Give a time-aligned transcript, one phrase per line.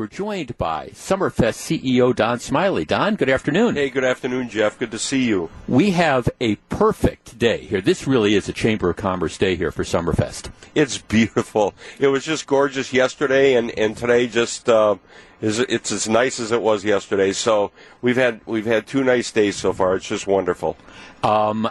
[0.00, 2.86] We're joined by Summerfest CEO Don Smiley.
[2.86, 3.74] Don, good afternoon.
[3.74, 4.78] Hey, good afternoon, Jeff.
[4.78, 5.50] Good to see you.
[5.68, 7.82] We have a perfect day here.
[7.82, 10.50] This really is a Chamber of Commerce day here for Summerfest.
[10.74, 11.74] It's beautiful.
[11.98, 14.96] It was just gorgeous yesterday, and, and today just uh,
[15.40, 17.32] is it's as nice as it was yesterday.
[17.32, 17.72] So
[18.02, 19.96] we've had we've had two nice days so far.
[19.96, 20.76] It's just wonderful.
[21.22, 21.70] Um,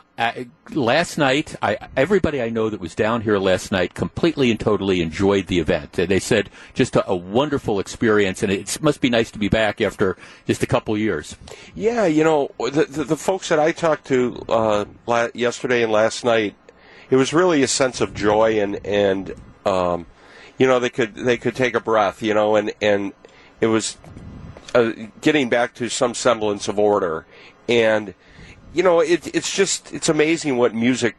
[0.72, 5.02] last night, I, everybody I know that was down here last night completely and totally
[5.02, 5.94] enjoyed the event.
[5.94, 9.82] They said just a, a wonderful experience, and it must be nice to be back
[9.82, 11.36] after just a couple years.
[11.74, 15.92] Yeah, you know, the, the, the folks that I talked to uh, la- yesterday and
[15.92, 16.56] last night,
[17.10, 19.34] it was really a sense of joy and and
[19.66, 20.06] um,
[20.60, 23.14] you know they could they could take a breath, you know, and and
[23.62, 23.98] it was
[24.74, 24.92] uh,
[25.22, 27.26] getting back to some semblance of order.
[27.68, 28.14] And
[28.74, 31.16] you know, it, it's just it's amazing what music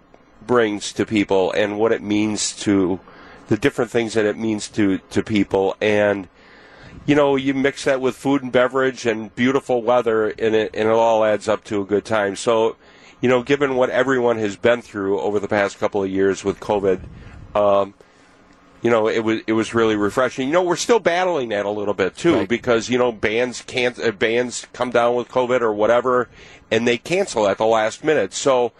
[0.46, 3.00] brings to people and what it means to
[3.48, 5.76] the different things that it means to to people.
[5.80, 6.28] And
[7.06, 10.88] you know you mix that with food and beverage and beautiful weather and it and
[10.88, 12.36] it all adds up to a good time.
[12.36, 12.76] So
[13.20, 16.58] you know given what everyone has been through over the past couple of years with
[16.60, 17.00] covid
[17.54, 17.94] um,
[18.82, 20.46] you know, it was it was really refreshing.
[20.48, 22.48] You know, we're still battling that a little bit too right.
[22.48, 26.28] because you know bands can't uh, bands come down with COVID or whatever,
[26.70, 28.32] and they cancel at the last minute.
[28.32, 28.72] So,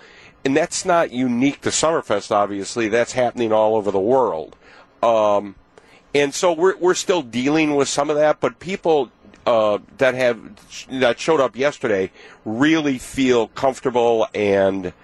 [0.45, 2.31] and that's not unique to Summerfest.
[2.31, 4.57] Obviously, that's happening all over the world.
[5.03, 5.55] Um,
[6.15, 9.11] and so we're we're still dealing with some of that, but people
[9.45, 10.41] uh, that have
[10.99, 12.11] that showed up yesterday
[12.45, 14.95] really feel comfortable and.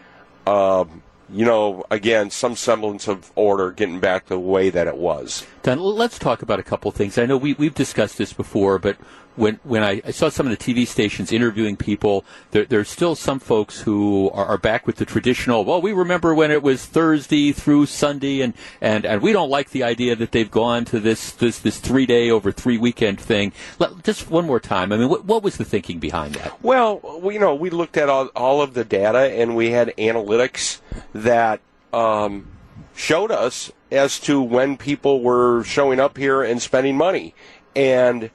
[0.46, 5.46] Um, you know, again, some semblance of order getting back the way that it was.
[5.62, 7.18] Don, let's talk about a couple things.
[7.18, 8.96] I know we, we've discussed this before, but
[9.36, 13.14] when when I, I, saw some of the TV stations interviewing people, there, there's still
[13.14, 15.64] some folks who are, are, back with the traditional.
[15.64, 19.70] Well, we remember when it was Thursday through Sunday, and, and, and we don't like
[19.70, 23.52] the idea that they've gone to this this, this three day over three weekend thing.
[23.78, 24.92] Let, just one more time.
[24.92, 26.62] I mean, what, what was the thinking behind that?
[26.62, 29.94] Well, we, you know, we looked at all, all of the data, and we had
[29.98, 30.80] analytics
[31.12, 31.60] that.
[31.92, 32.48] Um,
[32.94, 37.34] showed us as to when people were showing up here and spending money.
[37.74, 38.30] And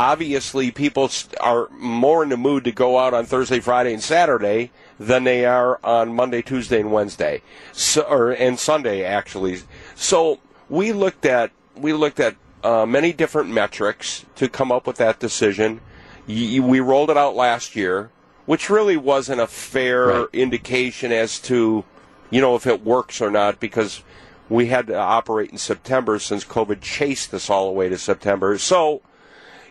[0.00, 1.10] obviously people
[1.42, 5.44] are more in the mood to go out on Thursday, Friday, and Saturday than they
[5.44, 9.60] are on Monday, Tuesday, and Wednesday, so, or and Sunday actually.
[9.94, 10.40] So
[10.70, 15.20] we looked at we looked at uh, many different metrics to come up with that
[15.20, 15.82] decision.
[16.26, 18.10] we rolled it out last year,
[18.46, 20.28] which really wasn't a fair right.
[20.32, 21.84] indication as to
[22.30, 24.02] you know if it works or not because
[24.48, 28.56] we had to operate in September since COVID chased us all the way to September.
[28.56, 29.02] So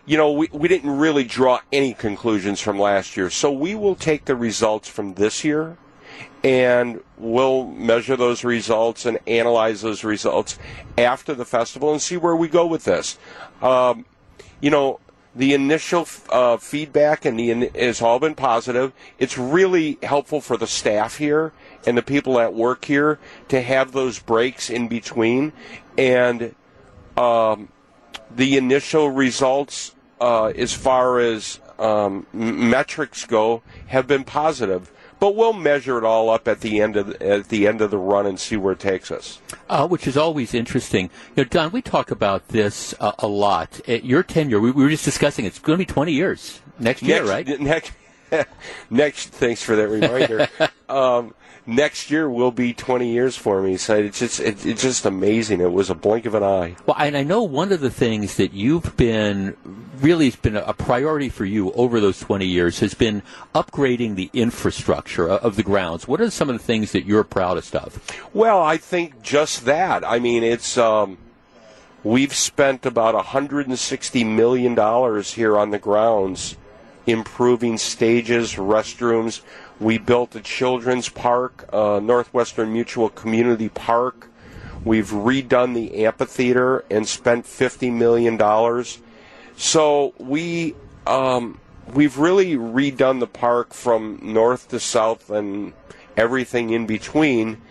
[0.09, 3.29] you know, we, we didn't really draw any conclusions from last year.
[3.29, 5.77] So we will take the results from this year
[6.43, 10.57] and we'll measure those results and analyze those results
[10.97, 13.19] after the festival and see where we go with this.
[13.61, 14.05] Um,
[14.59, 14.99] you know,
[15.35, 18.93] the initial uh, feedback and the has all been positive.
[19.19, 21.53] It's really helpful for the staff here
[21.85, 25.53] and the people at work here to have those breaks in between,
[25.99, 26.55] and
[27.15, 27.69] um,
[28.35, 34.91] the initial results uh, as far as um, metrics go, have been positive.
[35.19, 37.91] But we'll measure it all up at the end of the, at the end of
[37.91, 39.41] the run and see where it takes us.
[39.69, 41.09] Uh, which is always interesting.
[41.35, 43.81] You know, Don, we talk about this uh, a lot.
[43.87, 47.01] At your tenure, we, we, were just discussing it's going to be 20 years next
[47.01, 47.59] year, next, right?
[47.59, 47.91] Next,
[48.89, 49.29] next.
[49.29, 50.47] Thanks for that reminder.
[50.89, 51.33] um,
[51.69, 53.77] next year will be 20 years for me.
[53.77, 55.61] So it's just it, it's just amazing.
[55.61, 56.75] It was a blink of an eye.
[56.85, 59.55] Well, and I know one of the things that you've been
[59.99, 63.21] really has been a priority for you over those 20 years has been
[63.53, 66.07] upgrading the infrastructure of the grounds.
[66.07, 68.01] What are some of the things that you're proudest of?
[68.33, 70.07] Well, I think just that.
[70.07, 71.17] I mean, it's um,
[72.03, 76.55] we've spent about 160 million dollars here on the grounds
[77.09, 79.41] improving stages, restrooms.
[79.79, 84.29] We built a children's park, uh, Northwestern Mutual Community Park.
[84.83, 88.37] We've redone the amphitheater and spent $50 million.
[89.57, 90.75] So we,
[91.05, 91.59] um,
[91.93, 95.73] we've really redone the park from north to south and
[96.15, 97.61] everything in between.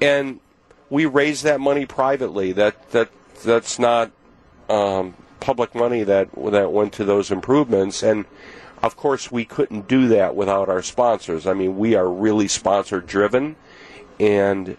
[0.00, 0.40] And
[0.88, 2.52] we raised that money privately.
[2.52, 3.10] That, that,
[3.44, 4.12] that's not
[4.68, 8.02] um, public money that, that went to those improvements.
[8.02, 8.24] And
[8.82, 11.46] of course, we couldn't do that without our sponsors.
[11.46, 13.56] I mean, we are really sponsor driven,
[14.18, 14.76] and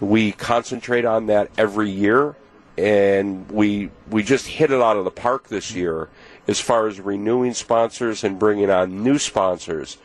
[0.00, 2.36] we concentrate on that every year.
[2.78, 6.08] And we we just hit it out of the park this year
[6.48, 9.98] as far as renewing sponsors and bringing on new sponsors.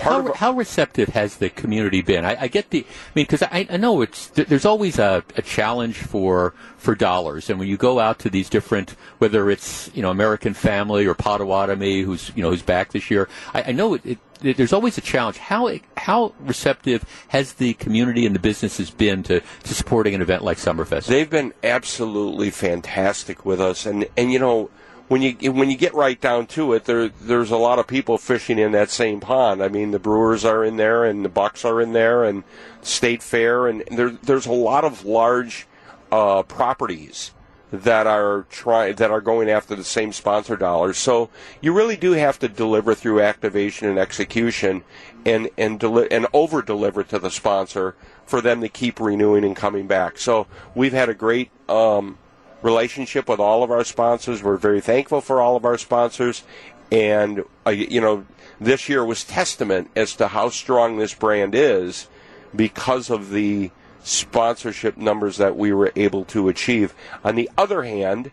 [0.00, 2.24] How, of- how receptive has the community been?
[2.24, 5.42] I, I get the, I mean, because I, I know it's there's always a, a
[5.42, 10.02] challenge for for dollars, and when you go out to these different, whether it's you
[10.02, 13.94] know American Family or Potawatomi, who's you know who's back this year, I, I know
[13.94, 15.36] it, it, it- There's always a challenge.
[15.36, 20.42] How how receptive has the community and the businesses been to, to supporting an event
[20.42, 21.06] like Summerfest?
[21.06, 24.70] They've been absolutely fantastic with us, and and you know
[25.10, 28.16] when you when you get right down to it, there there's a lot of people
[28.16, 29.60] fishing in that same pond.
[29.60, 32.44] I mean, the Brewers are in there, and the Bucks are in there, and
[32.80, 35.66] State Fair, and there there's a lot of large
[36.12, 37.32] uh, properties
[37.72, 40.96] that are trying that are going after the same sponsor dollars.
[40.96, 41.28] So
[41.60, 44.84] you really do have to deliver through activation and execution,
[45.26, 47.96] and and deli- and over deliver to the sponsor
[48.26, 50.18] for them to keep renewing and coming back.
[50.18, 50.46] So
[50.76, 52.16] we've had a great um,
[52.62, 54.42] relationship with all of our sponsors.
[54.42, 56.42] We're very thankful for all of our sponsors,
[56.90, 58.26] and uh, you know
[58.60, 62.08] this year was testament as to how strong this brand is
[62.54, 63.70] because of the
[64.02, 66.94] sponsorship numbers that we were able to achieve.
[67.24, 68.32] On the other hand,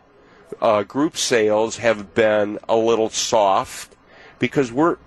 [0.62, 3.96] uh, group sales have been a little soft
[4.40, 4.98] because we're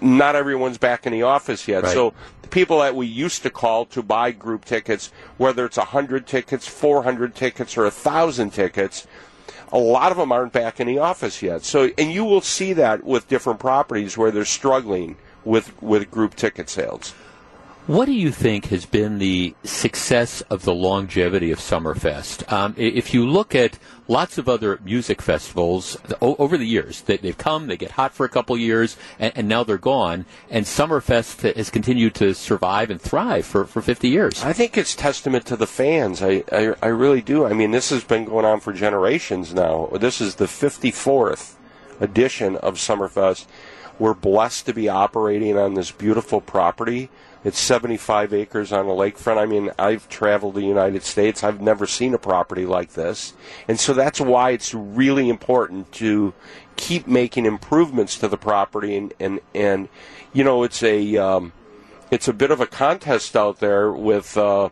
[0.00, 1.84] not everyone's back in the office yet.
[1.84, 1.92] Right.
[1.92, 6.26] So the people that we used to call to buy group tickets, whether it's 100
[6.26, 9.06] tickets, 400 tickets, or 1,000 tickets,
[9.72, 11.64] a lot of them aren't back in the office yet.
[11.64, 16.36] So, and you will see that with different properties where they're struggling with, with group
[16.36, 17.14] ticket sales.
[17.86, 22.50] What do you think has been the success of the longevity of Summerfest?
[22.50, 23.78] Um, if you look at
[24.08, 28.24] lots of other music festivals over the years, they, they've come, they get hot for
[28.24, 30.24] a couple years, and, and now they're gone.
[30.48, 34.42] And Summerfest has continued to survive and thrive for, for 50 years.
[34.42, 36.22] I think it's testament to the fans.
[36.22, 37.44] I, I, I really do.
[37.44, 39.90] I mean, this has been going on for generations now.
[39.92, 41.56] This is the 54th
[42.00, 43.44] edition of Summerfest.
[43.98, 47.10] We're blessed to be operating on this beautiful property.
[47.44, 49.36] It's 75 acres on the lakefront.
[49.36, 51.44] I mean, I've traveled the United States.
[51.44, 53.34] I've never seen a property like this.
[53.68, 56.32] And so that's why it's really important to
[56.76, 58.96] keep making improvements to the property.
[58.96, 59.88] And, and, and
[60.32, 61.52] you know, it's a, um,
[62.10, 64.70] it's a bit of a contest out there with uh,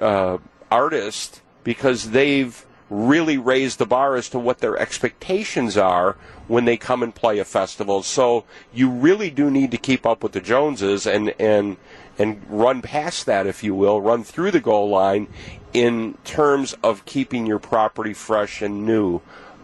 [0.00, 0.38] uh,
[0.70, 6.16] artists because they've really raise the bar as to what their expectations are
[6.46, 8.02] when they come and play a festival.
[8.02, 11.76] So you really do need to keep up with the Joneses and and
[12.18, 15.28] and run past that, if you will, run through the goal line
[15.72, 19.20] in terms of keeping your property fresh and new.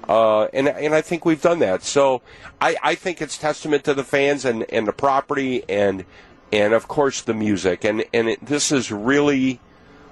[0.09, 1.83] Uh, and and I think we've done that.
[1.83, 2.23] So
[2.61, 6.05] I, I think it's testament to the fans and, and the property and
[6.53, 7.85] and of course the music.
[7.85, 9.61] And and it, this is really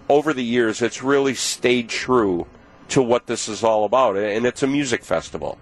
[0.08, 2.46] over the years, it's really stayed true
[2.90, 5.58] to what this is all about, and it's a music festival.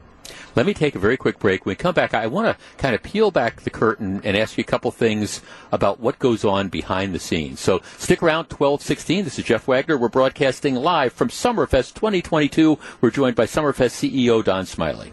[0.57, 1.65] Let me take a very quick break.
[1.65, 4.59] When we come back, I want to kind of peel back the curtain and ask
[4.59, 5.41] you a couple things
[5.71, 7.61] about what goes on behind the scenes.
[7.61, 9.25] So stick around, 1216.
[9.25, 9.97] This is Jeff Wagner.
[9.97, 12.79] We're broadcasting live from Summerfest 2022.
[13.01, 15.13] We're joined by Summerfest CEO Don Smiley.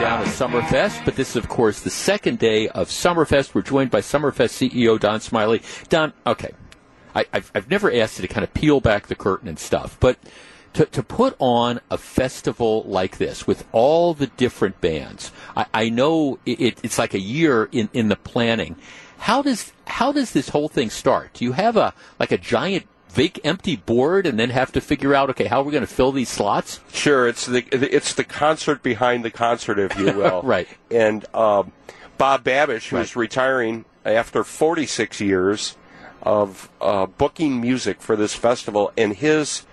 [0.00, 3.54] Down at Summerfest, but this is, of course, the second day of Summerfest.
[3.54, 5.60] We're joined by Summerfest CEO Don Smiley.
[5.90, 6.52] Don, okay,
[7.14, 9.98] I, I've, I've never asked you to kind of peel back the curtain and stuff,
[10.00, 10.18] but
[10.72, 15.88] to, to put on a festival like this with all the different bands, I, I
[15.90, 18.76] know it, it's like a year in, in the planning.
[19.18, 21.34] How does how does this whole thing start?
[21.34, 25.14] Do you have a like a giant vac empty board and then have to figure
[25.14, 26.80] out okay how are we going to fill these slots?
[26.92, 30.42] Sure, it's the it's the concert behind the concert, if you will.
[30.50, 30.68] Right.
[30.90, 31.72] And um,
[32.18, 33.16] Bob Babisch, who's Right.
[33.16, 35.76] retiring after 46 years
[36.22, 39.64] of uh, booking music for this festival, and his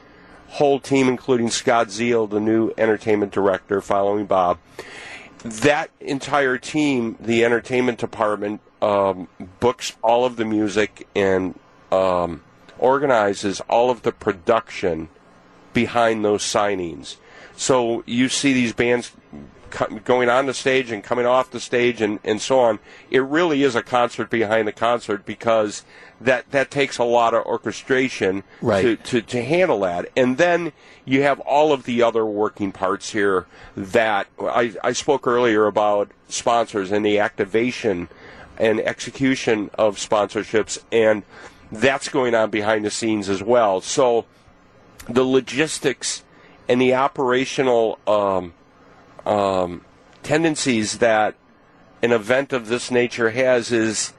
[0.49, 4.59] whole team, including Scott Ziel, the new entertainment director, following Bob.
[5.43, 9.27] That entire team, the entertainment department, um,
[9.59, 11.57] books all of the music and
[11.91, 12.43] um,
[12.79, 15.09] organizes all of the production
[15.73, 17.17] behind those signings.
[17.55, 19.11] So you see these bands
[20.05, 22.79] going on the stage and coming off the stage and, and so on.
[23.11, 25.83] It really is a concert behind the concert because
[26.21, 28.81] that, that takes a lot of orchestration Right.
[28.81, 30.09] to, to, to handle that.
[30.15, 30.71] And then
[31.05, 36.11] you have all of the other working parts here that I, I spoke earlier about
[36.29, 38.09] sponsors and the activation
[38.57, 41.23] and execution of sponsorships and
[41.71, 43.81] that's going on behind the scenes as well.
[43.81, 44.25] So
[45.09, 46.23] the logistics
[46.67, 48.53] and the operational um,
[49.25, 49.85] um,
[50.23, 51.35] tendencies that
[52.01, 54.13] an event of this nature has is,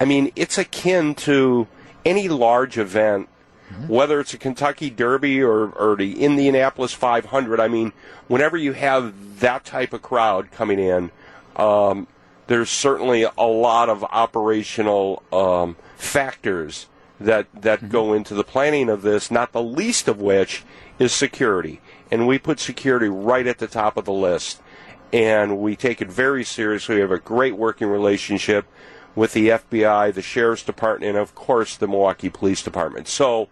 [0.00, 1.66] I mean, it's akin to
[2.04, 3.28] any large event
[3.86, 7.60] whether it's a Kentucky Derby or, or the Indianapolis 500.
[7.60, 7.92] I mean,
[8.28, 11.10] whenever you have that type of crowd coming in,
[11.56, 12.06] um,
[12.46, 16.86] there's certainly a lot of operational um, factors
[17.24, 19.30] that that go into the planning of this.
[19.30, 20.64] Not the least of which
[20.98, 24.60] is security, and we put security right at the top of the list,
[25.12, 26.96] and we take it very seriously.
[26.96, 28.66] We have a great working relationship
[29.14, 33.08] with the FBI, the Sheriff's Department, and of course the Milwaukee Police Department.
[33.08, 33.48] So,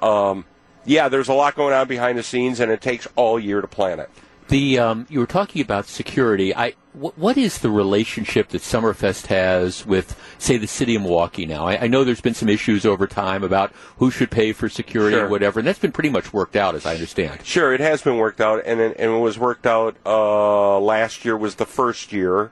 [0.00, 0.44] um,
[0.84, 3.68] yeah, there's a lot going on behind the scenes, and it takes all year to
[3.68, 4.10] plan it.
[4.48, 6.54] The um, you were talking about security.
[6.54, 11.66] I what is the relationship that Summerfest has with, say, the city of Milwaukee now?
[11.66, 15.16] I, I know there's been some issues over time about who should pay for security
[15.16, 15.26] Sure.
[15.26, 17.44] or whatever, and that's been pretty much worked out, as I understand.
[17.44, 19.96] Sure, it has been worked out, and it, and it was worked out.
[20.04, 22.50] Uh, last year was the first year.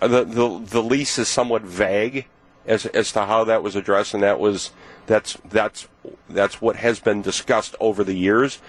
[0.00, 2.26] Uh, The, the the lease is somewhat vague
[2.66, 4.70] as as to how that was addressed, and that was
[5.06, 5.88] that's that's
[6.28, 8.60] that's what has been discussed over the years.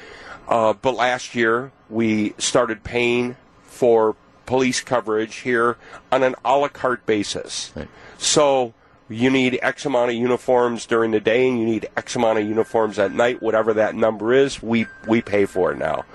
[0.47, 4.15] Uh, but last year we started paying for
[4.47, 5.77] police coverage here
[6.11, 7.71] on an a la carte basis.
[7.75, 7.87] Right.
[8.17, 8.73] So
[9.09, 12.47] you need X amount of uniforms during the day, and you need X amount of
[12.47, 13.43] uniforms at night.
[13.43, 16.05] Whatever that number is, we we pay for it now,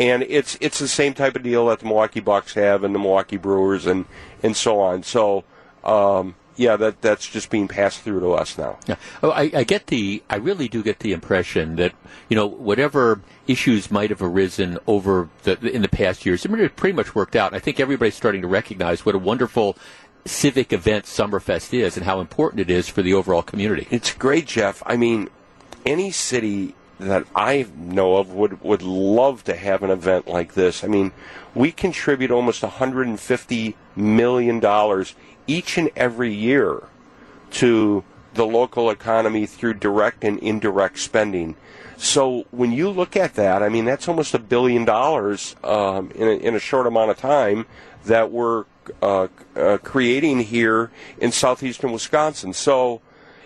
[0.00, 2.98] and it's it's the same type of deal that the Milwaukee Bucks have and the
[2.98, 4.06] Milwaukee Brewers and
[4.42, 5.04] and so on.
[5.04, 5.44] So.
[5.84, 8.78] Um, yeah, that that's just being passed through to us now.
[8.86, 8.96] Yeah.
[9.22, 10.22] Oh, I, I get the.
[10.28, 11.92] I really do get the impression that
[12.28, 16.94] you know whatever issues might have arisen over the in the past years, it pretty
[16.94, 17.54] much worked out.
[17.54, 19.76] I think everybody's starting to recognize what a wonderful
[20.24, 23.88] civic event Summerfest is and how important it is for the overall community.
[23.90, 24.82] It's great, Jeff.
[24.86, 25.28] I mean,
[25.84, 30.84] any city that I know of would would love to have an event like this.
[30.84, 31.12] I mean,
[31.54, 35.14] we contribute almost 150 million dollars
[35.46, 36.82] each and every year
[37.52, 41.54] to the local economy through direct and indirect spending.
[41.96, 46.26] So when you look at that, I mean, that's almost a billion dollars um, in,
[46.26, 47.66] a, in a short amount of time
[48.06, 48.64] that we're
[49.00, 52.52] uh, uh, creating here in southeastern Wisconsin.
[52.52, 53.00] So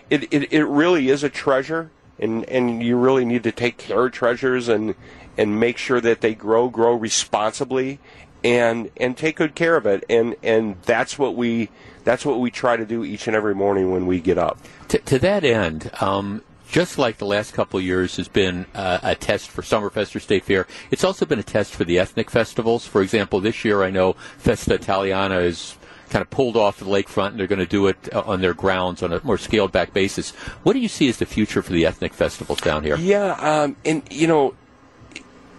[0.09, 4.07] it, it, it really is a treasure, and, and you really need to take care
[4.07, 4.95] of treasures and
[5.37, 7.99] and make sure that they grow grow responsibly
[8.47, 10.03] and and take good care of it.
[10.09, 11.69] And and that's what we
[12.03, 14.59] that's what we try to do each and every morning when we get up.
[14.89, 18.99] To, to that end, um, just like the last couple of years has been uh,
[19.03, 22.31] a test for Summerfest or State Fair, it's also been a test for the ethnic
[22.31, 22.87] festivals.
[22.87, 25.75] For example, this year I know Festa Italiana is
[26.09, 28.53] kind of pulled off the lakefront and they're going to do it uh, on their
[28.53, 30.31] grounds on a more scaled back basis.
[30.63, 32.95] What do you see as the future for the ethnic festivals down here?
[32.95, 34.53] Yeah, um, and you know,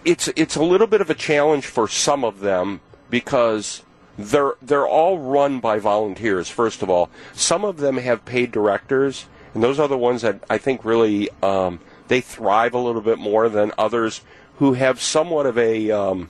[0.09, 3.83] it's it's a little bit of a challenge for some of them because
[4.17, 6.49] they're they're all run by volunteers.
[6.49, 10.43] First of all, some of them have paid directors, and those are the ones that
[10.49, 14.21] I think really um, they thrive a little bit more than others
[14.57, 16.29] who have somewhat of a um,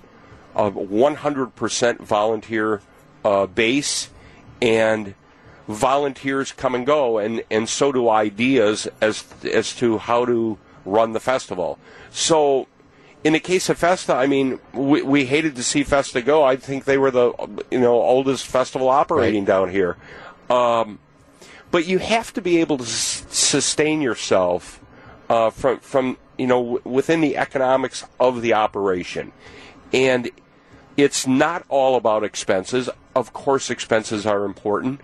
[0.56, 2.82] a 100% volunteer
[3.24, 4.10] uh, base
[4.62, 5.16] and
[5.70, 11.14] volunteers come and go and, and so do ideas as as to how to run
[11.14, 11.80] the festival.
[12.12, 12.68] So
[13.24, 16.44] in the case of Festa, I mean, we, we hated to see Festa go.
[16.44, 17.34] I think they were the
[17.72, 19.48] you know oldest festival operating Right.
[19.48, 19.98] down here.
[20.50, 21.00] Um,
[21.72, 24.80] but you have to be able to s- sustain yourself
[25.30, 29.32] uh, from from you know w- within the economics of the operation,
[29.94, 30.32] and
[30.98, 32.90] it's not all about expenses.
[33.16, 35.02] Of course, expenses are important,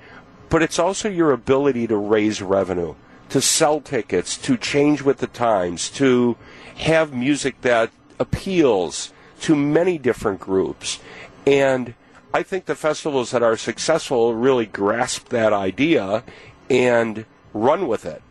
[0.49, 2.95] but it's also your ability to raise revenue,
[3.29, 6.37] to sell tickets, to change with the times, to
[6.77, 10.99] have music that appeals to many different groups.
[11.45, 11.93] And
[12.33, 16.23] I think the festivals that are successful really grasp that idea
[16.69, 18.21] and run with it.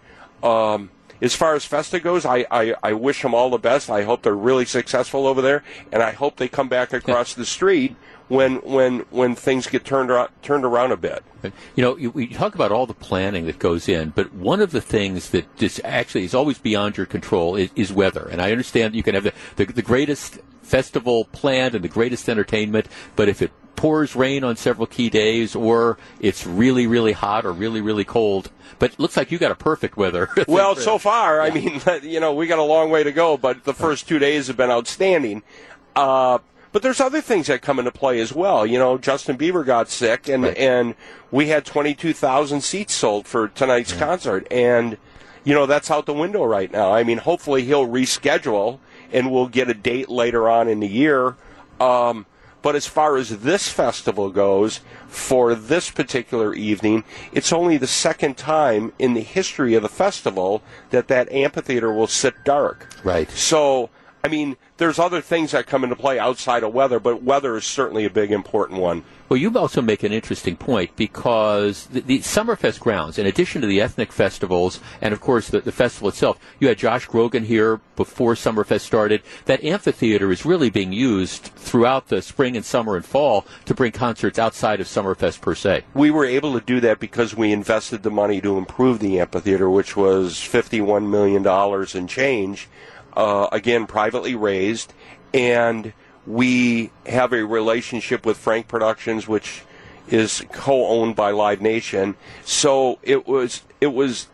[0.43, 0.91] Um,
[1.23, 3.89] as far as Festa goes, I, I, I wish them all the best.
[3.89, 7.47] I hope they're really successful over there, and I hope they come back across the
[7.47, 7.97] street
[8.29, 11.23] when when when things get turned ar- turned around a bit.
[11.43, 14.71] You know, you, we talk about all the planning that goes in, but one of
[14.71, 18.27] the things that just actually is always beyond your control is, is weather.
[18.31, 22.29] And I understand you can have the, the, the greatest festival planned and the greatest
[22.31, 27.45] entertainment, but if it pours rain on several key days or it's really, really hot
[27.45, 30.31] or really, really cold, but it looks like you got a perfect weather.
[30.49, 33.65] Well, so far, I mean, you know, we got a long way to go, but
[33.65, 35.43] the first two days have been outstanding.
[35.95, 36.39] Uh,
[36.75, 38.67] but there's other things that come into play as well.
[38.67, 40.59] You know, Justin Bieber got sick, and Right.
[40.59, 40.97] and
[41.31, 44.97] we had 22,000 seats sold for tonight's concert, and
[45.45, 46.93] you know that's out the window right now.
[46.93, 48.81] I mean, hopefully he'll reschedule,
[49.13, 51.37] and we'll get a date later on in the year.
[51.81, 52.27] Um,
[52.61, 58.39] But as far as this festival goes, for this particular evening, it's only the second
[58.39, 62.89] time in the history of the festival that that amphitheater will sit dark.
[63.05, 63.31] Right.
[63.31, 63.91] So,
[64.25, 67.65] I mean, there's other things that come into play outside of weather, but weather is
[67.67, 69.05] certainly a big important one.
[69.29, 73.67] Well, you also make an interesting point because the, the Summerfest grounds, in addition to
[73.67, 77.81] the ethnic festivals and, of course, the, the festival itself, you had Josh Groban here
[77.97, 79.23] before Summerfest started.
[79.45, 83.93] That amphitheater is really being used throughout the spring and summer and fall to bring
[83.93, 85.85] concerts outside of Summerfest per se.
[85.93, 89.69] We were able to do that because we invested the money to improve the amphitheater,
[89.69, 92.69] which was $51 million and change,
[93.17, 94.93] uh, again, privately raised.
[95.33, 95.93] And
[96.27, 99.63] we have a relationship with Frank Productions, which
[100.09, 102.17] is co-owned by Live Nation.
[102.45, 104.29] So it was it was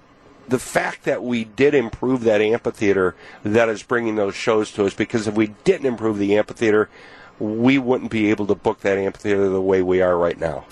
[0.49, 4.95] the fact that we did improve that amphitheater that is bringing those shows to us.
[4.95, 6.89] Because if we didn't improve the amphitheater,
[7.39, 10.65] we wouldn't be able to book that amphitheater the way we are right now.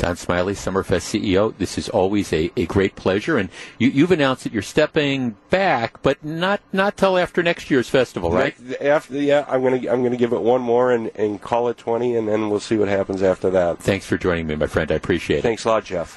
[0.00, 1.54] Don Smiley, Summerfest CEO.
[1.58, 6.00] This is always a, a great pleasure, and you, you've announced that you're stepping back,
[6.02, 8.54] but not not till after next year's festival, right?
[8.80, 12.16] After yeah, I'm gonna I'm gonna give it one more and, and call it twenty,
[12.16, 13.78] and then we'll see what happens after that.
[13.78, 14.90] Thanks for joining me, my friend.
[14.90, 15.42] I appreciate it.
[15.42, 16.08] Thanks a lot, Jeff.